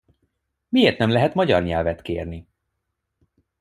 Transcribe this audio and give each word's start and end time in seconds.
Miért 0.69 0.97
nem 0.97 1.09
lehet 1.11 1.33
magyar 1.33 1.63
nyelvet 1.63 2.01
kérni? 2.01 2.47